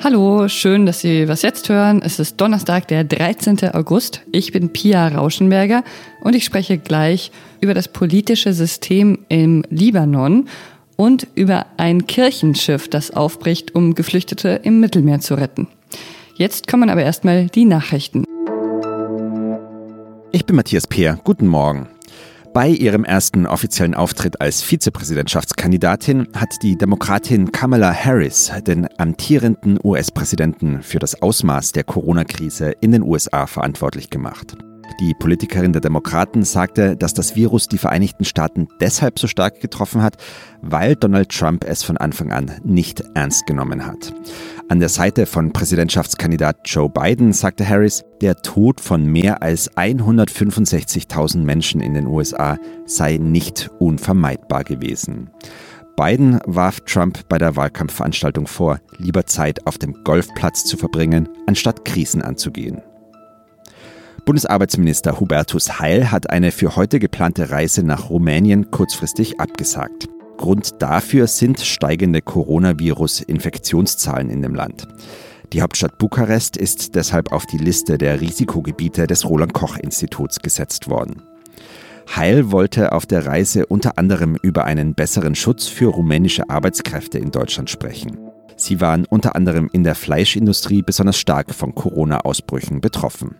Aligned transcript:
Hallo, 0.00 0.46
schön, 0.48 0.86
dass 0.86 1.00
Sie 1.00 1.26
was 1.26 1.42
jetzt 1.42 1.68
hören. 1.68 2.02
Es 2.04 2.18
ist 2.18 2.40
Donnerstag, 2.40 2.86
der 2.86 3.02
13. 3.02 3.74
August. 3.74 4.22
Ich 4.30 4.52
bin 4.52 4.70
Pia 4.72 5.08
Rauschenberger 5.08 5.82
und 6.20 6.36
ich 6.36 6.44
spreche 6.44 6.78
gleich 6.78 7.32
über 7.60 7.74
das 7.74 7.88
politische 7.88 8.52
System 8.52 9.18
im 9.28 9.64
Libanon 9.70 10.48
und 10.96 11.26
über 11.34 11.66
ein 11.78 12.06
Kirchenschiff, 12.06 12.88
das 12.88 13.10
aufbricht, 13.10 13.74
um 13.74 13.94
Geflüchtete 13.94 14.60
im 14.62 14.80
Mittelmeer 14.80 15.20
zu 15.20 15.34
retten. 15.34 15.66
Jetzt 16.36 16.68
kommen 16.68 16.90
aber 16.90 17.02
erstmal 17.02 17.46
die 17.46 17.64
Nachrichten. 17.64 18.24
Ich 20.30 20.46
bin 20.46 20.56
Matthias 20.56 20.86
Peer. 20.86 21.18
Guten 21.24 21.48
Morgen. 21.48 21.88
Bei 22.58 22.70
ihrem 22.70 23.04
ersten 23.04 23.46
offiziellen 23.46 23.94
Auftritt 23.94 24.40
als 24.40 24.62
Vizepräsidentschaftskandidatin 24.62 26.26
hat 26.34 26.60
die 26.64 26.76
Demokratin 26.76 27.52
Kamala 27.52 27.94
Harris 27.94 28.50
den 28.66 28.88
amtierenden 28.98 29.78
US-Präsidenten 29.84 30.82
für 30.82 30.98
das 30.98 31.22
Ausmaß 31.22 31.70
der 31.70 31.84
Corona-Krise 31.84 32.72
in 32.80 32.90
den 32.90 33.04
USA 33.04 33.46
verantwortlich 33.46 34.10
gemacht. 34.10 34.56
Die 35.00 35.14
Politikerin 35.14 35.72
der 35.72 35.80
Demokraten 35.80 36.42
sagte, 36.42 36.96
dass 36.96 37.14
das 37.14 37.36
Virus 37.36 37.68
die 37.68 37.78
Vereinigten 37.78 38.24
Staaten 38.24 38.68
deshalb 38.80 39.18
so 39.18 39.26
stark 39.26 39.60
getroffen 39.60 40.02
hat, 40.02 40.16
weil 40.60 40.96
Donald 40.96 41.28
Trump 41.30 41.64
es 41.64 41.82
von 41.82 41.96
Anfang 41.96 42.32
an 42.32 42.50
nicht 42.64 43.02
ernst 43.14 43.46
genommen 43.46 43.86
hat. 43.86 44.12
An 44.68 44.80
der 44.80 44.88
Seite 44.88 45.26
von 45.26 45.52
Präsidentschaftskandidat 45.52 46.58
Joe 46.64 46.90
Biden 46.90 47.32
sagte 47.32 47.68
Harris, 47.68 48.04
der 48.20 48.36
Tod 48.36 48.80
von 48.80 49.06
mehr 49.06 49.42
als 49.42 49.70
165.000 49.76 51.38
Menschen 51.38 51.80
in 51.80 51.94
den 51.94 52.06
USA 52.06 52.58
sei 52.84 53.18
nicht 53.18 53.70
unvermeidbar 53.78 54.64
gewesen. 54.64 55.30
Biden 55.96 56.38
warf 56.46 56.80
Trump 56.80 57.28
bei 57.28 57.38
der 57.38 57.56
Wahlkampfveranstaltung 57.56 58.46
vor, 58.46 58.80
lieber 58.98 59.26
Zeit 59.26 59.66
auf 59.66 59.78
dem 59.78 60.04
Golfplatz 60.04 60.64
zu 60.64 60.76
verbringen, 60.76 61.28
anstatt 61.46 61.84
Krisen 61.84 62.22
anzugehen. 62.22 62.82
Bundesarbeitsminister 64.28 65.18
Hubertus 65.20 65.80
Heil 65.80 66.10
hat 66.10 66.28
eine 66.28 66.52
für 66.52 66.76
heute 66.76 66.98
geplante 66.98 67.48
Reise 67.48 67.82
nach 67.82 68.10
Rumänien 68.10 68.70
kurzfristig 68.70 69.40
abgesagt. 69.40 70.06
Grund 70.36 70.82
dafür 70.82 71.26
sind 71.26 71.60
steigende 71.60 72.20
Coronavirus-Infektionszahlen 72.20 74.28
in 74.28 74.42
dem 74.42 74.54
Land. 74.54 74.86
Die 75.54 75.62
Hauptstadt 75.62 75.96
Bukarest 75.96 76.58
ist 76.58 76.94
deshalb 76.94 77.32
auf 77.32 77.46
die 77.46 77.56
Liste 77.56 77.96
der 77.96 78.20
Risikogebiete 78.20 79.06
des 79.06 79.26
Roland 79.26 79.54
Koch 79.54 79.78
Instituts 79.78 80.40
gesetzt 80.40 80.90
worden. 80.90 81.22
Heil 82.14 82.52
wollte 82.52 82.92
auf 82.92 83.06
der 83.06 83.24
Reise 83.24 83.64
unter 83.64 83.96
anderem 83.96 84.36
über 84.42 84.64
einen 84.64 84.92
besseren 84.92 85.36
Schutz 85.36 85.68
für 85.68 85.86
rumänische 85.86 86.50
Arbeitskräfte 86.50 87.18
in 87.18 87.30
Deutschland 87.30 87.70
sprechen. 87.70 88.18
Sie 88.56 88.82
waren 88.82 89.06
unter 89.06 89.36
anderem 89.36 89.70
in 89.72 89.84
der 89.84 89.94
Fleischindustrie 89.94 90.82
besonders 90.82 91.16
stark 91.16 91.54
von 91.54 91.74
Corona-Ausbrüchen 91.74 92.82
betroffen. 92.82 93.36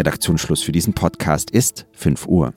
Redaktionsschluss 0.00 0.62
für 0.62 0.72
diesen 0.72 0.94
Podcast 0.94 1.50
ist 1.50 1.84
5 1.92 2.26
Uhr. 2.26 2.54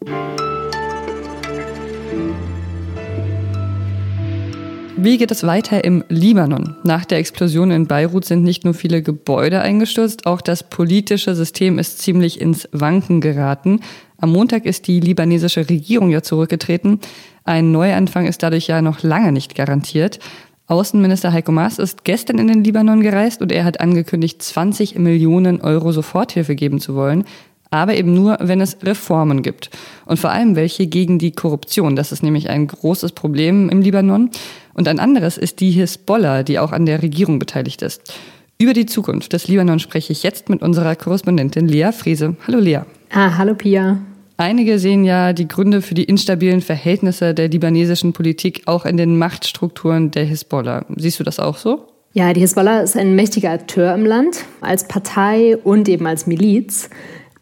Wie 4.96 5.18
geht 5.18 5.32
es 5.32 5.46
weiter 5.46 5.84
im 5.84 6.06
Libanon? 6.08 6.78
Nach 6.86 7.04
der 7.04 7.18
Explosion 7.18 7.72
in 7.72 7.88
Beirut 7.88 8.24
sind 8.24 8.44
nicht 8.44 8.64
nur 8.64 8.74
viele 8.74 9.02
Gebäude 9.02 9.60
eingestürzt, 9.60 10.26
auch 10.26 10.40
das 10.40 10.64
politische 10.64 11.36
System 11.36 11.80
ist 11.80 12.00
ziemlich 12.00 12.40
ins 12.40 12.70
Wanken 12.72 13.20
geraten. 13.20 13.82
Am 14.18 14.32
Montag 14.32 14.66
ist 14.66 14.88
die 14.88 15.02
libanesische 15.02 15.70
Regierung 15.70 16.12
ja 16.12 16.22
zurückgetreten. 16.22 17.02
Ein 17.44 17.74
Neuanfang 17.74 18.26
ist 18.26 18.42
dadurch 18.42 18.68
ja 18.68 18.82
noch 18.82 19.04
lange 19.04 19.34
nicht 19.34 19.54
garantiert. 19.54 20.20
Außenminister 20.68 21.34
Heiko 21.34 21.52
Maas 21.52 21.78
ist 21.78 22.04
gestern 22.04 22.40
in 22.40 22.48
den 22.48 22.64
Libanon 22.64 23.02
gereist 23.02 23.42
und 23.42 23.52
er 23.52 23.66
hat 23.66 23.82
angekündigt, 23.82 24.42
20 24.42 24.98
Millionen 24.98 25.62
Euro 25.62 25.92
Soforthilfe 25.92 26.56
geben 26.56 26.80
zu 26.80 26.96
wollen 26.96 27.26
aber 27.74 27.96
eben 27.96 28.14
nur, 28.14 28.38
wenn 28.40 28.62
es 28.62 28.78
Reformen 28.84 29.42
gibt. 29.42 29.72
Und 30.06 30.20
vor 30.20 30.30
allem 30.30 30.56
welche 30.56 30.86
gegen 30.86 31.18
die 31.18 31.32
Korruption. 31.32 31.96
Das 31.96 32.12
ist 32.12 32.22
nämlich 32.22 32.50
ein 32.50 32.68
großes 32.68 33.14
Problem 33.14 33.70
im 33.70 33.82
Libanon. 33.82 34.30
Und 34.76 34.88
ein 34.88 35.00
anderes 35.00 35.38
ist 35.38 35.60
die 35.60 35.72
Hisbollah, 35.72 36.44
die 36.44 36.60
auch 36.60 36.72
an 36.72 36.86
der 36.86 37.02
Regierung 37.02 37.40
beteiligt 37.40 37.82
ist. 37.82 38.14
Über 38.60 38.74
die 38.74 38.86
Zukunft 38.86 39.34
des 39.34 39.48
Libanon 39.48 39.80
spreche 39.80 40.14
ich 40.14 40.22
jetzt 40.22 40.50
mit 40.50 40.62
unserer 40.62 40.96
Korrespondentin 40.96 41.68
Lea 41.68 41.92
Friese. 41.92 42.36
Hallo 42.46 42.60
Lea. 42.60 42.82
Ah, 43.12 43.38
hallo 43.38 43.56
Pia. 43.56 43.98
Einige 44.38 44.80
sehen 44.80 45.04
ja 45.04 45.34
die 45.34 45.48
Gründe 45.48 45.82
für 45.82 45.94
die 45.94 46.06
instabilen 46.06 46.62
Verhältnisse 46.62 47.34
der 47.34 47.50
libanesischen 47.50 48.14
Politik 48.14 48.64
auch 48.66 48.86
in 48.86 48.98
den 48.98 49.18
Machtstrukturen 49.18 50.12
der 50.12 50.24
Hisbollah. 50.24 50.86
Siehst 50.96 51.20
du 51.20 51.24
das 51.24 51.40
auch 51.40 51.58
so? 51.58 51.88
Ja, 52.14 52.34
die 52.34 52.42
Hisbollah 52.42 52.82
ist 52.82 52.98
ein 52.98 53.16
mächtiger 53.16 53.52
Akteur 53.52 53.94
im 53.94 54.06
Land, 54.06 54.46
als 54.62 54.88
Partei 54.88 55.58
und 55.58 55.90
eben 55.90 56.06
als 56.08 56.28
Miliz. 56.28 56.90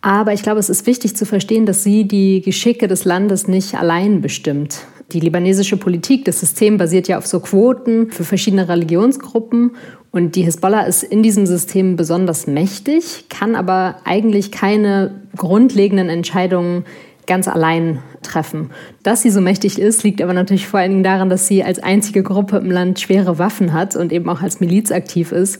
Aber 0.01 0.33
ich 0.33 0.43
glaube, 0.43 0.59
es 0.59 0.69
ist 0.69 0.87
wichtig 0.87 1.15
zu 1.15 1.25
verstehen, 1.25 1.65
dass 1.65 1.83
sie 1.83 2.07
die 2.07 2.41
Geschicke 2.41 2.87
des 2.87 3.05
Landes 3.05 3.47
nicht 3.47 3.75
allein 3.75 4.21
bestimmt. 4.21 4.79
Die 5.11 5.19
libanesische 5.19 5.75
Politik, 5.75 6.25
das 6.25 6.39
System 6.39 6.77
basiert 6.77 7.07
ja 7.07 7.17
auf 7.17 7.27
so 7.27 7.41
Quoten 7.41 8.11
für 8.11 8.23
verschiedene 8.23 8.69
Religionsgruppen. 8.69 9.71
Und 10.11 10.35
die 10.35 10.43
Hisbollah 10.43 10.83
ist 10.83 11.03
in 11.03 11.21
diesem 11.21 11.45
System 11.45 11.95
besonders 11.95 12.47
mächtig, 12.47 13.25
kann 13.29 13.55
aber 13.55 13.97
eigentlich 14.05 14.51
keine 14.51 15.21
grundlegenden 15.35 16.09
Entscheidungen 16.09 16.85
ganz 17.27 17.47
allein 17.47 17.99
treffen. 18.21 18.71
Dass 19.03 19.21
sie 19.21 19.29
so 19.29 19.41
mächtig 19.41 19.79
ist, 19.79 20.03
liegt 20.03 20.21
aber 20.21 20.33
natürlich 20.33 20.67
vor 20.67 20.79
allen 20.79 20.91
Dingen 20.91 21.03
daran, 21.03 21.29
dass 21.29 21.47
sie 21.47 21.63
als 21.63 21.79
einzige 21.79 22.23
Gruppe 22.23 22.57
im 22.57 22.71
Land 22.71 22.99
schwere 22.99 23.37
Waffen 23.37 23.73
hat 23.73 23.95
und 23.95 24.11
eben 24.11 24.29
auch 24.29 24.41
als 24.41 24.59
Miliz 24.59 24.91
aktiv 24.91 25.31
ist. 25.31 25.59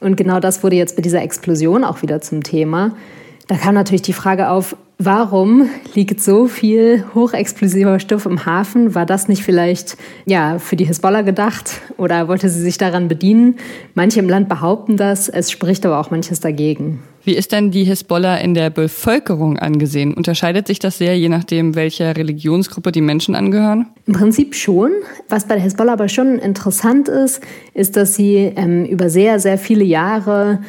Und 0.00 0.16
genau 0.16 0.40
das 0.40 0.62
wurde 0.62 0.76
jetzt 0.76 0.96
bei 0.96 1.02
dieser 1.02 1.22
Explosion 1.22 1.84
auch 1.84 2.02
wieder 2.02 2.20
zum 2.20 2.42
Thema. 2.42 2.92
Da 3.48 3.56
kam 3.56 3.74
natürlich 3.74 4.02
die 4.02 4.12
Frage 4.12 4.50
auf, 4.50 4.76
warum 4.98 5.70
liegt 5.94 6.20
so 6.20 6.48
viel 6.48 7.04
hochexplosiver 7.14 7.98
Stoff 7.98 8.26
im 8.26 8.44
Hafen? 8.44 8.94
War 8.94 9.06
das 9.06 9.26
nicht 9.26 9.42
vielleicht 9.42 9.96
ja, 10.26 10.58
für 10.58 10.76
die 10.76 10.84
Hisbollah 10.84 11.22
gedacht 11.22 11.80
oder 11.96 12.28
wollte 12.28 12.50
sie 12.50 12.60
sich 12.60 12.76
daran 12.76 13.08
bedienen? 13.08 13.56
Manche 13.94 14.20
im 14.20 14.28
Land 14.28 14.50
behaupten 14.50 14.98
das, 14.98 15.30
es 15.30 15.50
spricht 15.50 15.86
aber 15.86 15.98
auch 15.98 16.10
manches 16.10 16.40
dagegen. 16.40 17.02
Wie 17.24 17.34
ist 17.34 17.52
denn 17.52 17.70
die 17.70 17.84
Hisbollah 17.84 18.36
in 18.36 18.52
der 18.52 18.68
Bevölkerung 18.68 19.58
angesehen? 19.58 20.12
Unterscheidet 20.12 20.66
sich 20.66 20.78
das 20.78 20.98
sehr, 20.98 21.18
je 21.18 21.30
nachdem, 21.30 21.74
welcher 21.74 22.16
Religionsgruppe 22.18 22.92
die 22.92 23.00
Menschen 23.00 23.34
angehören? 23.34 23.86
Im 24.06 24.12
Prinzip 24.12 24.54
schon. 24.54 24.90
Was 25.30 25.46
bei 25.46 25.54
der 25.54 25.64
Hisbollah 25.64 25.94
aber 25.94 26.08
schon 26.10 26.38
interessant 26.38 27.08
ist, 27.08 27.42
ist, 27.72 27.96
dass 27.96 28.14
sie 28.14 28.52
ähm, 28.56 28.84
über 28.84 29.08
sehr, 29.08 29.40
sehr 29.40 29.56
viele 29.56 29.84
Jahre 29.84 30.60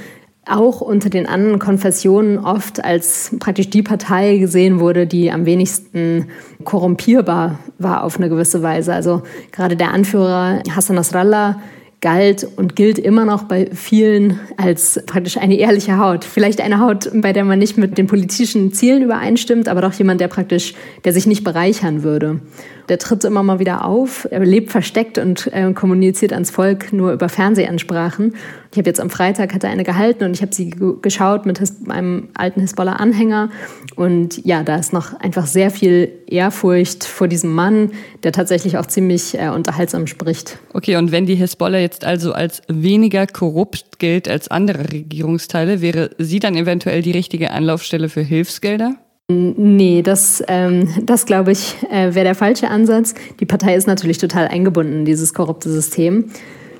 auch 0.50 0.82
unter 0.82 1.10
den 1.10 1.26
anderen 1.26 1.60
Konfessionen 1.60 2.38
oft 2.38 2.84
als 2.84 3.36
praktisch 3.40 3.70
die 3.70 3.84
Partei 3.84 4.38
gesehen 4.38 4.80
wurde, 4.80 5.08
die 5.08 5.32
am 5.32 5.46
wenigsten 5.46 6.28
korrumpierbar 6.64 7.60
war 7.78 8.04
auf 8.04 8.18
eine 8.18 8.30
gewisse 8.30 8.62
Weise. 8.64 8.94
Also 8.94 9.24
gerade 9.52 9.76
der 9.76 9.94
Anführer 9.94 10.62
Hassan 10.76 10.96
Nasrallah 10.96 11.62
galt 12.02 12.48
und 12.56 12.76
gilt 12.76 12.98
immer 12.98 13.26
noch 13.26 13.44
bei 13.44 13.70
vielen 13.74 14.40
als 14.56 15.02
praktisch 15.06 15.38
eine 15.38 15.58
ehrliche 15.58 15.98
Haut. 15.98 16.24
Vielleicht 16.24 16.62
eine 16.62 16.80
Haut, 16.80 17.10
bei 17.14 17.34
der 17.34 17.44
man 17.44 17.60
nicht 17.60 17.78
mit 17.78 17.98
den 17.98 18.08
politischen 18.08 18.72
Zielen 18.72 19.04
übereinstimmt, 19.04 19.68
aber 19.68 19.82
doch 19.82 19.94
jemand, 19.94 20.22
der 20.22 20.30
praktisch, 20.30 20.76
der 21.04 21.12
sich 21.12 21.28
nicht 21.28 21.44
bereichern 21.44 22.04
würde. 22.04 22.40
Der 22.88 23.00
tritt 23.00 23.24
immer 23.26 23.44
mal 23.44 23.60
wieder 23.60 23.86
auf, 23.86 24.28
er 24.32 24.40
lebt 24.40 24.72
versteckt 24.72 25.18
und 25.18 25.50
äh, 25.54 25.74
kommuniziert 25.74 26.32
ans 26.32 26.52
Volk 26.52 26.94
nur 26.94 27.12
über 27.12 27.28
Fernsehansprachen. 27.28 28.34
Ich 28.72 28.78
habe 28.78 28.88
jetzt 28.88 29.00
am 29.00 29.10
Freitag 29.10 29.54
hat 29.56 29.64
er 29.64 29.72
eine 29.72 29.84
gehalten 29.84 30.24
und 30.24 30.36
ich 30.36 30.44
habe 30.44 30.54
sie 30.54 30.70
geschaut 31.02 31.48
mit 31.48 31.60
meinem 31.88 32.30
alten 32.36 32.62
Hisbollah-Anhänger. 32.62 33.50
Und 33.96 34.46
ja, 34.46 34.62
da 34.62 34.76
ist 34.76 34.94
noch 34.94 35.20
einfach 35.20 35.48
sehr 35.48 35.72
viel 35.72 36.12
Ehrfurcht 36.28 37.04
vor 37.04 37.28
diesem 37.28 37.54
Mann, 37.54 37.92
der 38.24 38.32
tatsächlich 38.32 38.78
auch 38.78 38.86
ziemlich 38.86 39.38
äh, 39.40 39.50
unterhaltsam 39.50 40.06
spricht. 40.06 40.60
Okay, 40.74 40.98
und 40.98 41.12
wenn 41.12 41.26
die 41.26 41.36
Hisbollah 41.36 41.80
jetzt 41.80 42.06
also 42.06 42.32
als 42.34 42.62
weniger 42.68 43.26
korrupt 43.26 43.98
gilt 43.98 44.30
als 44.30 44.50
andere 44.50 44.92
Regierungsteile, 44.92 45.82
wäre 45.82 46.12
sie 46.20 46.40
dann 46.40 46.56
eventuell 46.56 47.02
die 47.02 47.12
richtige 47.12 47.52
Anlaufstelle 47.52 48.08
für 48.08 48.22
Hilfsgelder? 48.22 48.96
Nee, 49.32 50.02
das, 50.04 50.44
ähm, 50.48 50.90
das 51.04 51.26
glaube 51.26 51.52
ich, 51.52 51.76
äh, 51.92 52.16
wäre 52.16 52.26
der 52.26 52.36
falsche 52.36 52.68
Ansatz. 52.68 53.14
Die 53.40 53.46
Partei 53.46 53.76
ist 53.76 53.88
natürlich 53.88 54.18
total 54.18 54.48
eingebunden 54.48 55.00
in 55.00 55.06
dieses 55.06 55.36
korrupte 55.36 55.70
System. 55.70 56.32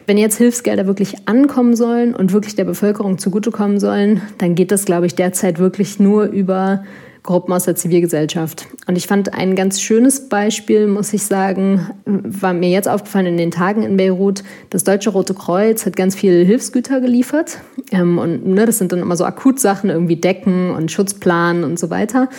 Wenn 0.10 0.18
jetzt 0.18 0.40
Hilfsgelder 0.40 0.88
wirklich 0.88 1.28
ankommen 1.28 1.76
sollen 1.76 2.16
und 2.16 2.34
wirklich 2.34 2.56
der 2.56 2.64
Bevölkerung 2.64 3.20
zugutekommen 3.20 3.80
sollen, 3.80 4.24
dann 4.40 4.56
geht 4.56 4.72
das, 4.72 4.86
glaube 4.86 5.06
ich, 5.06 5.14
derzeit 5.14 5.60
wirklich 5.60 6.00
nur 6.00 6.24
über 6.24 6.84
Gruppen 7.22 7.54
aus 7.54 7.66
der 7.66 7.76
Zivilgesellschaft. 7.76 8.66
Und 8.88 8.98
ich 8.98 9.06
fand 9.06 9.36
ein 9.36 9.56
ganz 9.56 9.80
schönes 9.80 10.28
Beispiel, 10.28 10.88
muss 10.88 11.14
ich 11.14 11.22
sagen, 11.22 11.92
war 12.06 12.56
mir 12.56 12.70
jetzt 12.70 12.88
aufgefallen 12.88 13.28
in 13.28 13.38
den 13.38 13.52
Tagen 13.52 13.84
in 13.84 13.98
Beirut. 13.98 14.42
Das 14.72 14.84
Deutsche 14.84 15.12
Rote 15.12 15.36
Kreuz 15.36 15.86
hat 15.86 15.96
ganz 15.96 16.16
viele 16.16 16.44
Hilfsgüter 16.44 17.02
geliefert. 17.02 17.60
Ähm, 17.92 18.18
und 18.18 18.48
ne, 18.48 18.66
das 18.66 18.80
sind 18.80 18.92
dann 18.92 19.02
immer 19.02 19.16
so 19.16 19.26
Akutsachen, 19.26 19.92
irgendwie 19.92 20.16
Decken 20.16 20.72
und 20.72 20.92
Schutzplan 20.92 21.64
und 21.64 21.78
so 21.78 21.92
weiter. 21.92 22.30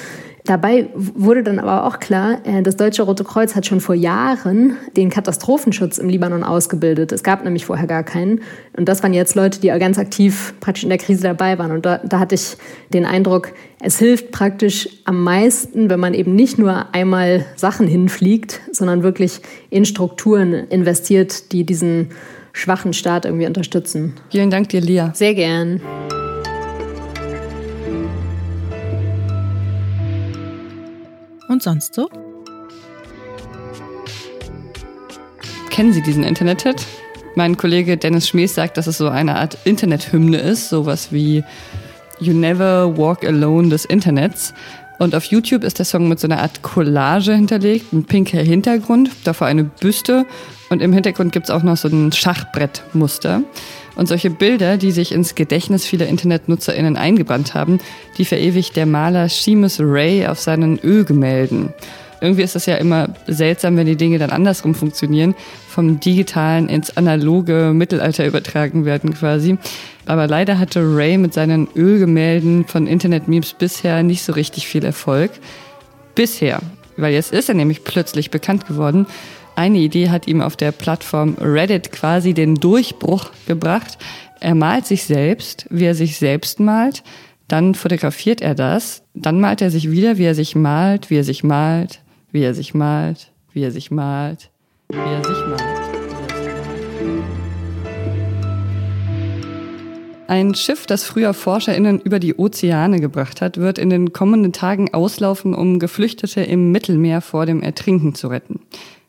Dabei 0.44 0.88
wurde 0.94 1.42
dann 1.42 1.58
aber 1.58 1.86
auch 1.86 1.98
klar, 1.98 2.38
äh, 2.44 2.62
das 2.62 2.76
Deutsche 2.76 3.02
Rote 3.02 3.24
Kreuz 3.24 3.54
hat 3.54 3.66
schon 3.66 3.80
vor 3.80 3.94
Jahren 3.94 4.76
den 4.96 5.10
Katastrophenschutz 5.10 5.98
im 5.98 6.08
Libanon 6.08 6.44
ausgebildet. 6.44 7.12
Es 7.12 7.22
gab 7.22 7.44
nämlich 7.44 7.66
vorher 7.66 7.86
gar 7.86 8.02
keinen. 8.02 8.40
Und 8.76 8.88
das 8.88 9.02
waren 9.02 9.12
jetzt 9.12 9.34
Leute, 9.34 9.60
die 9.60 9.68
ganz 9.68 9.98
aktiv 9.98 10.54
praktisch 10.60 10.84
in 10.84 10.88
der 10.88 10.98
Krise 10.98 11.22
dabei 11.22 11.58
waren. 11.58 11.72
Und 11.72 11.86
da, 11.86 11.98
da 11.98 12.18
hatte 12.18 12.34
ich 12.34 12.56
den 12.92 13.04
Eindruck, 13.04 13.52
es 13.82 13.98
hilft 13.98 14.30
praktisch 14.30 14.88
am 15.04 15.22
meisten, 15.22 15.90
wenn 15.90 16.00
man 16.00 16.14
eben 16.14 16.34
nicht 16.34 16.58
nur 16.58 16.94
einmal 16.94 17.46
Sachen 17.56 17.86
hinfliegt, 17.86 18.60
sondern 18.72 19.02
wirklich 19.02 19.40
in 19.70 19.84
Strukturen 19.84 20.52
investiert, 20.52 21.52
die 21.52 21.64
diesen 21.64 22.10
schwachen 22.52 22.92
Staat 22.92 23.24
irgendwie 23.24 23.46
unterstützen. 23.46 24.14
Vielen 24.30 24.50
Dank 24.50 24.68
dir, 24.70 24.80
Lia. 24.80 25.12
Sehr 25.14 25.34
gern. 25.34 25.80
Und 31.50 31.64
sonst 31.64 31.94
so? 31.94 32.08
Kennen 35.68 35.92
Sie 35.92 36.00
diesen 36.00 36.22
Internet-Hit? 36.22 36.86
Mein 37.34 37.56
Kollege 37.56 37.96
Dennis 37.96 38.28
Schmies 38.28 38.54
sagt, 38.54 38.76
dass 38.76 38.86
es 38.86 38.98
so 38.98 39.08
eine 39.08 39.34
Art 39.34 39.58
Internet-Hymne 39.64 40.38
ist, 40.38 40.68
sowas 40.68 41.10
wie 41.10 41.42
You 42.20 42.34
Never 42.34 42.96
Walk 42.96 43.24
Alone 43.24 43.68
des 43.68 43.84
Internets. 43.84 44.54
Und 45.00 45.16
auf 45.16 45.24
YouTube 45.24 45.64
ist 45.64 45.80
der 45.80 45.86
Song 45.86 46.08
mit 46.08 46.20
so 46.20 46.28
einer 46.28 46.40
Art 46.40 46.62
Collage 46.62 47.34
hinterlegt, 47.34 47.92
ein 47.92 48.04
pinker 48.04 48.42
Hintergrund, 48.42 49.10
davor 49.24 49.48
eine 49.48 49.64
Büste 49.64 50.26
und 50.68 50.80
im 50.80 50.92
Hintergrund 50.92 51.32
gibt 51.32 51.46
es 51.46 51.50
auch 51.50 51.64
noch 51.64 51.76
so 51.76 51.88
ein 51.88 52.12
Schachbrettmuster. 52.12 53.42
Und 53.96 54.06
solche 54.06 54.30
Bilder, 54.30 54.76
die 54.76 54.92
sich 54.92 55.12
ins 55.12 55.34
Gedächtnis 55.34 55.84
vieler 55.84 56.06
InternetnutzerInnen 56.06 56.96
eingebrannt 56.96 57.54
haben, 57.54 57.78
die 58.18 58.24
verewigt 58.24 58.76
der 58.76 58.86
Maler 58.86 59.28
Seamus 59.28 59.78
Ray 59.80 60.26
auf 60.26 60.38
seinen 60.38 60.78
Ölgemälden. 60.78 61.74
Irgendwie 62.20 62.42
ist 62.42 62.56
es 62.56 62.66
ja 62.66 62.76
immer 62.76 63.08
seltsam, 63.26 63.76
wenn 63.76 63.86
die 63.86 63.96
Dinge 63.96 64.18
dann 64.18 64.30
andersrum 64.30 64.74
funktionieren, 64.74 65.34
vom 65.68 66.00
digitalen 66.00 66.68
ins 66.68 66.96
analoge 66.96 67.72
Mittelalter 67.74 68.26
übertragen 68.26 68.84
werden 68.84 69.14
quasi. 69.14 69.56
Aber 70.06 70.26
leider 70.26 70.58
hatte 70.58 70.80
Ray 70.80 71.16
mit 71.16 71.32
seinen 71.32 71.68
Ölgemälden 71.74 72.66
von 72.66 72.86
Internet-Memes 72.86 73.54
bisher 73.54 74.02
nicht 74.02 74.22
so 74.22 74.32
richtig 74.32 74.66
viel 74.66 74.84
Erfolg. 74.84 75.30
Bisher. 76.14 76.60
Weil 76.96 77.14
jetzt 77.14 77.32
ist 77.32 77.48
er 77.48 77.54
nämlich 77.54 77.84
plötzlich 77.84 78.30
bekannt 78.30 78.66
geworden 78.66 79.06
eine 79.56 79.78
Idee 79.78 80.10
hat 80.10 80.26
ihm 80.26 80.40
auf 80.40 80.56
der 80.56 80.72
Plattform 80.72 81.36
Reddit 81.40 81.92
quasi 81.92 82.34
den 82.34 82.56
Durchbruch 82.56 83.30
gebracht. 83.46 83.98
Er 84.40 84.54
malt 84.54 84.86
sich 84.86 85.04
selbst, 85.04 85.66
wie 85.70 85.84
er 85.84 85.94
sich 85.94 86.16
selbst 86.18 86.60
malt. 86.60 87.02
Dann 87.48 87.74
fotografiert 87.74 88.40
er 88.40 88.54
das. 88.54 89.02
Dann 89.14 89.40
malt 89.40 89.60
er 89.60 89.70
sich 89.70 89.90
wieder, 89.90 90.18
wie 90.18 90.24
er 90.24 90.34
sich 90.34 90.54
malt, 90.54 91.10
wie 91.10 91.16
er 91.16 91.24
sich 91.24 91.42
malt, 91.42 92.00
wie 92.32 92.42
er 92.42 92.54
sich 92.54 92.74
malt, 92.74 93.32
wie 93.52 93.62
er 93.62 93.72
sich 93.72 93.90
malt, 93.90 94.50
wie 94.88 94.98
er 94.98 95.24
sich 95.24 95.46
malt. 95.46 95.80
Ein 100.30 100.54
Schiff, 100.54 100.86
das 100.86 101.02
früher 101.02 101.34
ForscherInnen 101.34 102.00
über 102.02 102.20
die 102.20 102.36
Ozeane 102.36 103.00
gebracht 103.00 103.40
hat, 103.40 103.56
wird 103.56 103.78
in 103.78 103.90
den 103.90 104.12
kommenden 104.12 104.52
Tagen 104.52 104.94
auslaufen, 104.94 105.56
um 105.56 105.80
Geflüchtete 105.80 106.42
im 106.42 106.70
Mittelmeer 106.70 107.20
vor 107.20 107.46
dem 107.46 107.64
Ertrinken 107.64 108.14
zu 108.14 108.28
retten. 108.28 108.60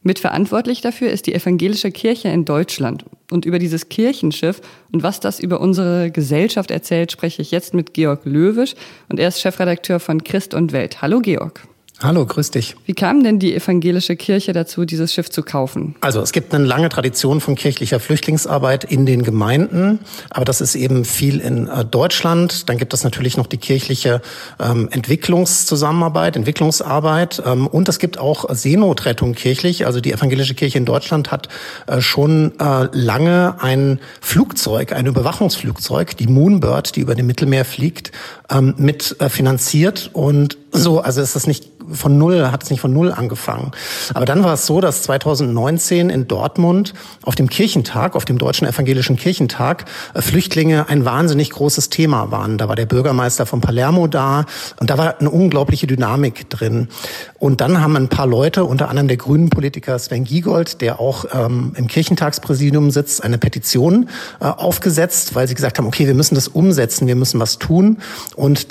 Mitverantwortlich 0.03 0.81
dafür 0.81 1.11
ist 1.11 1.27
die 1.27 1.35
evangelische 1.35 1.91
Kirche 1.91 2.29
in 2.29 2.43
Deutschland. 2.43 3.05
Und 3.29 3.45
über 3.45 3.59
dieses 3.59 3.87
Kirchenschiff 3.89 4.61
und 4.91 5.03
was 5.03 5.19
das 5.19 5.39
über 5.39 5.61
unsere 5.61 6.09
Gesellschaft 6.09 6.71
erzählt, 6.71 7.11
spreche 7.11 7.41
ich 7.41 7.51
jetzt 7.51 7.73
mit 7.73 7.93
Georg 7.93 8.25
Löwisch. 8.25 8.73
Und 9.09 9.19
er 9.19 9.27
ist 9.27 9.41
Chefredakteur 9.41 9.99
von 9.99 10.23
Christ 10.23 10.53
und 10.55 10.71
Welt. 10.71 11.01
Hallo 11.03 11.19
Georg. 11.19 11.67
Hallo, 12.03 12.25
grüß 12.25 12.49
dich. 12.49 12.75
Wie 12.87 12.95
kam 12.95 13.23
denn 13.23 13.37
die 13.37 13.53
evangelische 13.53 14.15
Kirche 14.15 14.53
dazu, 14.53 14.85
dieses 14.85 15.13
Schiff 15.13 15.29
zu 15.29 15.43
kaufen? 15.43 15.93
Also 16.01 16.19
es 16.21 16.31
gibt 16.31 16.51
eine 16.51 16.65
lange 16.65 16.89
Tradition 16.89 17.41
von 17.41 17.53
kirchlicher 17.53 17.99
Flüchtlingsarbeit 17.99 18.83
in 18.83 19.05
den 19.05 19.21
Gemeinden, 19.21 19.99
aber 20.31 20.43
das 20.43 20.61
ist 20.61 20.73
eben 20.73 21.05
viel 21.05 21.39
in 21.39 21.67
äh, 21.67 21.85
Deutschland. 21.85 22.69
Dann 22.69 22.79
gibt 22.79 22.95
es 22.95 23.03
natürlich 23.03 23.37
noch 23.37 23.45
die 23.45 23.57
kirchliche 23.57 24.23
ähm, 24.59 24.89
Entwicklungszusammenarbeit, 24.89 26.35
Entwicklungsarbeit 26.37 27.43
ähm, 27.45 27.67
und 27.67 27.87
es 27.87 27.99
gibt 27.99 28.17
auch 28.17 28.45
Seenotrettung 28.49 29.35
kirchlich. 29.35 29.85
Also 29.85 30.01
die 30.01 30.11
evangelische 30.11 30.55
Kirche 30.55 30.79
in 30.79 30.85
Deutschland 30.85 31.29
hat 31.29 31.49
äh, 31.85 32.01
schon 32.01 32.53
äh, 32.59 32.87
lange 32.93 33.57
ein 33.59 33.99
Flugzeug, 34.21 34.93
ein 34.93 35.05
Überwachungsflugzeug, 35.05 36.17
die 36.17 36.25
Moonbird, 36.25 36.95
die 36.95 37.01
über 37.01 37.13
dem 37.13 37.27
Mittelmeer 37.27 37.63
fliegt, 37.63 38.11
ähm, 38.51 38.75
mit 38.77 39.15
äh, 39.19 39.29
finanziert 39.29 40.09
und 40.13 40.57
so, 40.71 41.01
also 41.01 41.21
ist 41.21 41.35
das 41.35 41.47
nicht 41.47 41.69
von 41.91 42.17
null, 42.17 42.49
hat 42.51 42.63
es 42.63 42.69
nicht 42.69 42.79
von 42.79 42.93
null 42.93 43.11
angefangen. 43.11 43.71
Aber 44.13 44.25
dann 44.25 44.43
war 44.43 44.53
es 44.53 44.65
so, 44.65 44.81
dass 44.81 45.03
2019 45.03 46.09
in 46.09 46.27
Dortmund 46.27 46.93
auf 47.23 47.35
dem 47.35 47.49
Kirchentag, 47.49 48.15
auf 48.15 48.25
dem 48.25 48.37
Deutschen 48.37 48.67
Evangelischen 48.67 49.17
Kirchentag, 49.17 49.85
äh, 50.13 50.21
Flüchtlinge 50.21 50.87
ein 50.89 51.05
wahnsinnig 51.05 51.49
großes 51.51 51.89
Thema 51.89 52.31
waren. 52.31 52.57
Da 52.57 52.69
war 52.69 52.75
der 52.75 52.85
Bürgermeister 52.85 53.45
von 53.45 53.61
Palermo 53.61 54.07
da 54.07 54.45
und 54.79 54.89
da 54.89 54.97
war 54.97 55.19
eine 55.19 55.29
unglaubliche 55.29 55.87
Dynamik 55.87 56.49
drin. 56.49 56.87
Und 57.39 57.61
dann 57.61 57.81
haben 57.81 57.95
ein 57.95 58.09
paar 58.09 58.27
Leute, 58.27 58.63
unter 58.65 58.89
anderem 58.89 59.07
der 59.07 59.17
grünen 59.17 59.49
Politiker 59.49 59.97
Sven 59.99 60.23
Giegold, 60.23 60.81
der 60.81 60.99
auch 60.99 61.25
ähm, 61.33 61.73
im 61.75 61.87
Kirchentagspräsidium 61.87 62.91
sitzt, 62.91 63.23
eine 63.23 63.37
Petition 63.37 64.09
äh, 64.39 64.45
aufgesetzt, 64.45 65.35
weil 65.35 65.47
sie 65.47 65.55
gesagt 65.55 65.77
haben, 65.77 65.87
okay, 65.87 66.07
wir 66.07 66.13
müssen 66.13 66.35
das 66.35 66.47
umsetzen, 66.47 67.07
wir 67.07 67.15
müssen 67.15 67.39
was 67.39 67.59
tun. 67.59 67.97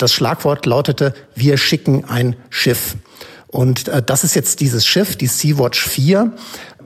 Das 0.01 0.13
Schlagwort 0.13 0.65
lautete, 0.65 1.13
wir 1.33 1.57
schicken 1.57 2.03
ein 2.05 2.35
Schiff. 2.49 2.95
Und 3.47 3.87
äh, 3.87 4.01
das 4.01 4.23
ist 4.23 4.35
jetzt 4.35 4.59
dieses 4.59 4.85
Schiff, 4.85 5.15
die 5.15 5.27
Sea-Watch 5.27 5.81
4. 5.87 6.33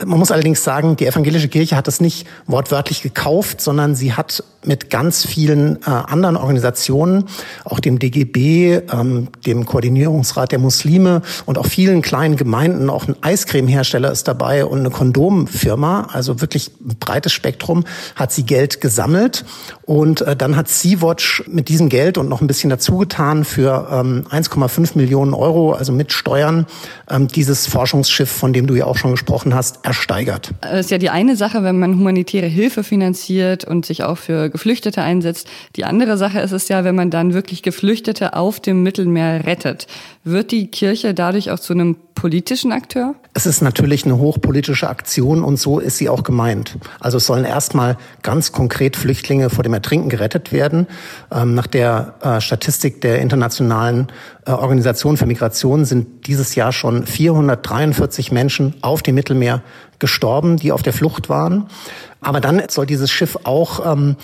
Man 0.03 0.19
muss 0.19 0.31
allerdings 0.31 0.63
sagen, 0.63 0.95
die 0.95 1.05
evangelische 1.05 1.47
Kirche 1.47 1.77
hat 1.77 1.87
das 1.87 2.01
nicht 2.01 2.27
wortwörtlich 2.47 3.01
gekauft, 3.01 3.61
sondern 3.61 3.95
sie 3.95 4.13
hat 4.13 4.43
mit 4.65 4.89
ganz 4.89 5.25
vielen 5.25 5.77
äh, 5.83 5.89
anderen 5.89 6.37
Organisationen, 6.37 7.25
auch 7.63 7.79
dem 7.79 7.99
DGB, 7.99 8.81
ähm, 8.91 9.29
dem 9.45 9.65
Koordinierungsrat 9.65 10.51
der 10.51 10.59
Muslime 10.59 11.21
und 11.45 11.57
auch 11.57 11.67
vielen 11.67 12.01
kleinen 12.01 12.35
Gemeinden, 12.35 12.89
auch 12.89 13.07
ein 13.07 13.15
Eiscremehersteller 13.21 14.11
ist 14.11 14.27
dabei 14.27 14.65
und 14.65 14.79
eine 14.79 14.89
Kondomfirma, 14.89 16.07
also 16.11 16.41
wirklich 16.41 16.71
ein 16.83 16.97
breites 16.99 17.33
Spektrum, 17.33 17.85
hat 18.15 18.31
sie 18.31 18.43
Geld 18.43 18.81
gesammelt. 18.81 19.45
Und 19.83 20.21
äh, 20.21 20.35
dann 20.35 20.55
hat 20.55 20.67
Sea-Watch 20.67 21.43
mit 21.47 21.69
diesem 21.69 21.89
Geld 21.89 22.17
und 22.17 22.27
noch 22.27 22.41
ein 22.41 22.47
bisschen 22.47 22.69
dazugetan 22.69 23.45
für 23.45 23.87
ähm, 23.91 24.25
1,5 24.29 24.97
Millionen 24.97 25.33
Euro, 25.33 25.73
also 25.73 25.91
mit 25.91 26.11
Steuern, 26.11 26.65
ähm, 27.09 27.27
dieses 27.27 27.67
Forschungsschiff, 27.67 28.31
von 28.31 28.51
dem 28.51 28.67
du 28.67 28.73
ja 28.73 28.85
auch 28.85 28.97
schon 28.97 29.11
gesprochen 29.11 29.53
hast, 29.53 29.84
ersteigert. 29.85 30.51
Es 30.61 30.85
ist 30.85 30.91
ja 30.91 30.97
die 30.97 31.09
eine 31.09 31.35
Sache, 31.35 31.63
wenn 31.63 31.79
man 31.79 31.97
humanitäre 31.97 32.47
Hilfe 32.47 32.83
finanziert 32.83 33.65
und 33.65 33.85
sich 33.85 34.03
auch 34.03 34.17
für 34.17 34.49
Geflüchtete 34.49 35.01
einsetzt. 35.01 35.47
Die 35.75 35.85
andere 35.85 36.17
Sache 36.17 36.39
ist 36.39 36.51
es 36.51 36.67
ja, 36.67 36.83
wenn 36.83 36.95
man 36.95 37.11
dann 37.11 37.33
wirklich 37.33 37.63
Geflüchtete 37.63 38.33
auf 38.35 38.59
dem 38.59 38.83
Mittelmeer 38.83 39.45
rettet. 39.45 39.87
Wird 40.23 40.51
die 40.51 40.67
Kirche 40.67 41.13
dadurch 41.13 41.51
auch 41.51 41.59
zu 41.59 41.73
einem 41.73 41.97
politischen 42.15 42.71
Akteur? 42.71 43.13
Es 43.33 43.45
ist 43.45 43.61
natürlich 43.61 44.05
eine 44.05 44.17
hochpolitische 44.17 44.89
Aktion 44.89 45.43
und 45.43 45.57
so 45.57 45.79
ist 45.79 45.97
sie 45.97 46.09
auch 46.09 46.23
gemeint. 46.23 46.77
Also 46.99 47.17
es 47.17 47.27
sollen 47.27 47.45
erstmal 47.45 47.97
ganz 48.23 48.51
konkret 48.51 48.95
Flüchtlinge 48.95 49.49
vor 49.49 49.63
dem 49.63 49.73
Ertrinken 49.73 50.09
gerettet 50.09 50.51
werden. 50.51 50.87
Ähm, 51.31 51.53
nach 51.53 51.67
der 51.67 52.15
äh, 52.21 52.41
Statistik 52.41 53.01
der 53.01 53.21
internationalen 53.21 54.07
äh, 54.45 54.51
Organisation 54.51 55.17
für 55.17 55.25
Migration 55.25 55.85
sind 55.85 56.25
dieses 56.27 56.55
Jahr 56.55 56.71
schon 56.71 57.05
443 57.05 58.31
Menschen 58.31 58.73
auf 58.81 59.03
dem 59.03 59.15
Mittelmeer 59.15 59.61
gestorben, 59.99 60.57
die 60.57 60.71
auf 60.71 60.83
der 60.83 60.93
Flucht 60.93 61.29
waren. 61.29 61.67
Aber 62.21 62.41
dann 62.41 62.61
soll 62.69 62.85
dieses 62.85 63.11
Schiff 63.11 63.37
auch 63.43 63.85
ähm, 63.93 64.15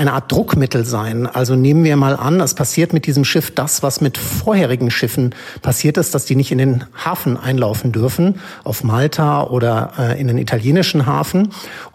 eine 0.00 0.14
Art 0.14 0.32
Druckmittel 0.32 0.86
sein. 0.86 1.26
Also 1.26 1.56
nehmen 1.56 1.84
wir 1.84 1.96
mal 1.96 2.16
an, 2.16 2.40
es 2.40 2.54
passiert 2.54 2.92
mit 2.92 3.06
diesem 3.06 3.24
Schiff 3.24 3.54
das, 3.54 3.82
was 3.82 4.00
mit 4.00 4.16
vorherigen 4.16 4.90
Schiffen 4.90 5.34
passiert 5.60 5.98
ist, 5.98 6.14
dass 6.14 6.24
die 6.24 6.36
nicht 6.36 6.52
in 6.52 6.58
den 6.58 6.84
Hafen 7.04 7.36
einlaufen 7.36 7.92
dürfen, 7.92 8.40
auf 8.64 8.82
Malta 8.82 9.44
oder 9.44 9.92
äh, 9.98 10.20
in 10.20 10.28
den 10.28 10.38
italienischen 10.38 11.04
Hafen. 11.04 11.50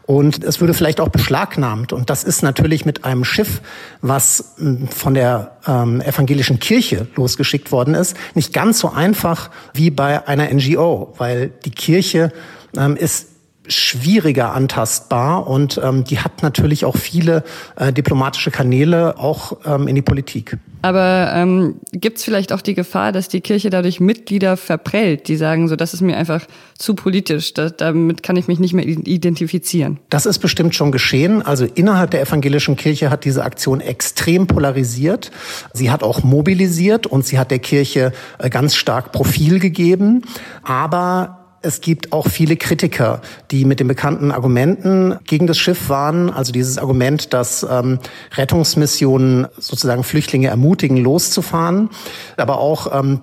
Und 0.06 0.44
es 0.44 0.60
würde 0.62 0.76
vielleicht 0.76 1.00
auch 1.00 1.08
beschlagnahmt. 1.08 1.94
Und 1.94 2.12
das 2.12 2.24
ist 2.24 2.44
natürlich 2.44 2.86
mit 2.86 3.06
einem 3.06 3.24
Schiff, 3.24 3.62
was 4.02 4.54
hm, 4.58 4.88
von 4.88 5.16
der 5.16 5.58
ähm, 5.66 6.00
evangelischen 6.02 6.60
Kirche 6.60 7.08
losgeschickt 7.16 7.72
worden 7.72 7.96
ist, 7.96 8.16
nicht 8.36 8.54
ganz 8.54 8.78
so 8.78 8.92
einfach 8.92 9.50
wie 9.74 9.90
bei 9.90 10.28
einer 10.28 10.54
NGO, 10.54 11.14
weil 11.18 11.52
die 11.66 11.72
Kirche 11.72 12.32
ähm, 12.78 12.96
ist 12.96 13.28
schwieriger 13.68 14.54
antastbar 14.54 15.48
und 15.48 15.80
ähm, 15.84 16.04
die 16.04 16.20
hat 16.20 16.44
natürlich 16.44 16.86
auch 16.86 16.98
viele 16.98 17.44
äh, 17.76 17.92
diplomatische 17.92 18.52
Kanäle 18.52 19.18
auch 19.18 19.58
ähm, 19.66 19.88
in 19.88 19.96
die 19.96 20.02
Politik. 20.02 20.58
Aber 20.82 21.32
ähm, 21.34 21.78
gibt 21.94 22.20
es 22.20 22.24
vielleicht 22.24 22.54
auch 22.54 22.62
die 22.62 22.76
Gefahr, 22.76 23.12
dass 23.12 23.28
die 23.28 23.42
Kirche 23.42 23.72
dadurch 23.72 24.00
Mitglieder 24.00 24.56
verprellt, 24.56 25.28
die 25.28 25.36
sagen, 25.36 25.68
so 25.68 25.76
das 25.76 25.96
ist 25.96 26.02
mir 26.02 26.16
einfach 26.16 26.46
zu 26.78 26.94
politisch, 26.94 27.54
das, 27.56 27.76
damit 27.76 28.22
kann 28.22 28.36
ich 28.36 28.48
mich 28.48 28.60
nicht 28.60 28.74
mehr 28.74 28.86
identifizieren? 28.86 30.00
Das 30.12 30.28
ist 30.28 30.38
bestimmt 30.40 30.76
schon 30.76 30.92
geschehen. 30.92 31.42
Also 31.42 31.66
innerhalb 31.66 32.12
der 32.12 32.22
evangelischen 32.22 32.76
Kirche 32.76 33.10
hat 33.10 33.26
diese 33.26 33.44
Aktion 33.44 33.82
extrem 33.82 34.46
polarisiert. 34.46 35.32
Sie 35.74 35.90
hat 35.90 36.04
auch 36.04 36.24
mobilisiert 36.24 37.08
und 37.08 37.26
sie 37.26 37.40
hat 37.40 37.50
der 37.50 37.60
Kirche 37.60 38.12
äh, 38.38 38.52
ganz 38.52 38.76
stark 38.76 39.12
Profil 39.12 39.60
gegeben. 39.60 40.22
Aber 40.62 41.45
es 41.66 41.82
gibt 41.82 42.14
auch 42.14 42.28
viele 42.30 42.56
Kritiker, 42.56 43.22
die 43.52 43.66
mit 43.66 43.80
den 43.80 43.88
bekannten 43.88 44.32
Argumenten 44.32 45.18
gegen 45.26 45.48
das 45.48 45.58
Schiff 45.58 45.90
waren. 45.90 46.30
Also 46.30 46.52
dieses 46.52 46.78
Argument, 46.78 47.34
dass 47.34 47.66
ähm, 47.70 48.00
Rettungsmissionen 48.36 49.48
sozusagen 49.58 50.04
Flüchtlinge 50.04 50.48
ermutigen, 50.48 50.98
loszufahren, 50.98 51.90
aber 52.38 52.60
auch 52.60 52.98
ähm, 52.98 53.22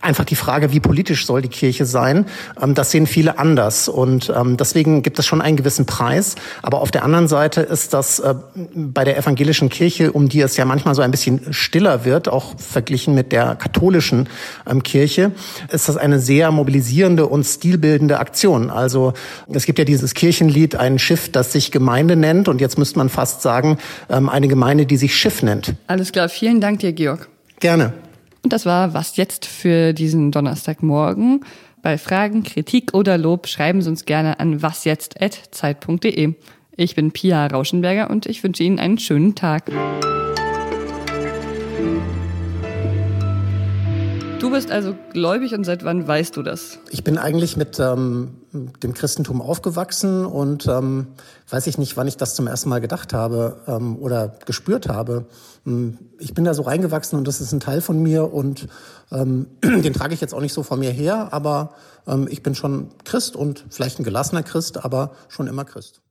einfach 0.00 0.24
die 0.24 0.36
Frage, 0.36 0.72
wie 0.72 0.80
politisch 0.80 1.26
soll 1.26 1.42
die 1.42 1.48
Kirche 1.48 1.86
sein, 1.86 2.26
ähm, 2.60 2.74
das 2.74 2.90
sehen 2.90 3.06
viele 3.06 3.38
anders. 3.38 3.88
Und 3.88 4.32
ähm, 4.34 4.56
deswegen 4.56 5.02
gibt 5.02 5.18
es 5.18 5.26
schon 5.26 5.40
einen 5.40 5.56
gewissen 5.56 5.86
Preis. 5.86 6.36
Aber 6.62 6.80
auf 6.80 6.90
der 6.90 7.04
anderen 7.04 7.28
Seite 7.28 7.60
ist 7.60 7.94
das 7.94 8.18
äh, 8.18 8.34
bei 8.74 9.04
der 9.04 9.16
evangelischen 9.16 9.68
Kirche, 9.68 10.12
um 10.12 10.28
die 10.28 10.40
es 10.40 10.56
ja 10.56 10.64
manchmal 10.64 10.94
so 10.94 11.02
ein 11.02 11.10
bisschen 11.10 11.52
stiller 11.52 12.04
wird, 12.04 12.28
auch 12.28 12.58
verglichen 12.58 13.14
mit 13.14 13.32
der 13.32 13.54
katholischen 13.56 14.28
ähm, 14.68 14.82
Kirche, 14.82 15.32
ist 15.70 15.88
das 15.88 15.96
eine 15.96 16.18
sehr 16.20 16.50
mobilisierende 16.50 17.26
und 17.26 17.44
stilbildende 17.44 18.18
Aktion. 18.18 18.70
Also 18.70 19.12
es 19.52 19.66
gibt 19.66 19.78
ja 19.78 19.84
dieses 19.84 20.14
Kirchenlied, 20.14 20.76
ein 20.76 20.98
Schiff, 20.98 21.30
das 21.30 21.52
sich 21.52 21.70
Gemeinde 21.70 22.16
nennt. 22.16 22.48
Und 22.48 22.60
jetzt 22.60 22.78
müsste 22.78 22.98
man 22.98 23.08
fast 23.08 23.42
sagen, 23.42 23.78
eine 24.08 24.48
Gemeinde, 24.48 24.86
die 24.86 24.96
sich 24.96 25.16
Schiff 25.16 25.42
nennt. 25.42 25.74
Alles 25.86 26.12
klar. 26.12 26.28
Vielen 26.28 26.60
Dank 26.60 26.80
dir, 26.80 26.92
Georg. 26.92 27.28
Gerne. 27.60 27.92
Und 28.46 28.52
das 28.52 28.64
war 28.64 28.94
Was 28.94 29.16
jetzt 29.16 29.44
für 29.44 29.92
diesen 29.92 30.30
Donnerstagmorgen. 30.30 31.44
Bei 31.82 31.98
Fragen, 31.98 32.44
Kritik 32.44 32.94
oder 32.94 33.18
Lob 33.18 33.48
schreiben 33.48 33.82
Sie 33.82 33.90
uns 33.90 34.04
gerne 34.04 34.38
an 34.38 34.62
wasjetzt.zeit.de. 34.62 36.34
Ich 36.76 36.94
bin 36.94 37.10
Pia 37.10 37.48
Rauschenberger 37.48 38.08
und 38.08 38.26
ich 38.26 38.44
wünsche 38.44 38.62
Ihnen 38.62 38.78
einen 38.78 38.98
schönen 38.98 39.34
Tag. 39.34 39.72
Du 44.38 44.50
bist 44.50 44.70
also 44.70 44.94
gläubig 45.12 45.54
und 45.54 45.64
seit 45.64 45.82
wann 45.84 46.06
weißt 46.06 46.36
du 46.36 46.42
das? 46.42 46.78
Ich 46.90 47.02
bin 47.02 47.16
eigentlich 47.16 47.56
mit 47.56 47.80
ähm, 47.80 48.36
dem 48.52 48.92
Christentum 48.92 49.40
aufgewachsen 49.40 50.26
und 50.26 50.66
ähm, 50.66 51.06
weiß 51.48 51.66
ich 51.68 51.78
nicht, 51.78 51.96
wann 51.96 52.06
ich 52.06 52.18
das 52.18 52.34
zum 52.34 52.46
ersten 52.46 52.68
Mal 52.68 52.82
gedacht 52.82 53.14
habe 53.14 53.62
ähm, 53.66 53.96
oder 53.96 54.36
gespürt 54.44 54.88
habe. 54.88 55.24
Hm, 55.64 55.98
ich 56.18 56.34
bin 56.34 56.44
da 56.44 56.52
so 56.52 56.62
reingewachsen 56.62 57.18
und 57.18 57.26
das 57.26 57.40
ist 57.40 57.52
ein 57.52 57.60
Teil 57.60 57.80
von 57.80 58.02
mir 58.02 58.32
und 58.32 58.68
ähm, 59.10 59.46
den 59.64 59.94
trage 59.94 60.12
ich 60.12 60.20
jetzt 60.20 60.34
auch 60.34 60.42
nicht 60.42 60.52
so 60.52 60.62
vor 60.62 60.76
mir 60.76 60.90
her, 60.90 61.28
aber 61.32 61.72
ähm, 62.06 62.28
ich 62.30 62.42
bin 62.42 62.54
schon 62.54 62.90
Christ 63.04 63.36
und 63.36 63.64
vielleicht 63.70 63.98
ein 63.98 64.04
gelassener 64.04 64.42
Christ, 64.42 64.84
aber 64.84 65.12
schon 65.28 65.46
immer 65.46 65.64
Christ. 65.64 66.02